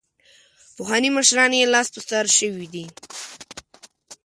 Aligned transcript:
پخواني 0.75 1.09
مشران 1.17 1.51
یې 1.59 1.65
لاس 1.73 1.87
په 1.95 1.99
سر 2.09 2.25
شوي 2.37 2.67
دي. 2.73 2.85